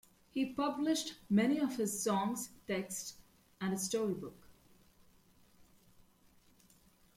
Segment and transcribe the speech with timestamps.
[0.31, 3.17] He published many of his songs texts
[3.61, 4.47] and a story book.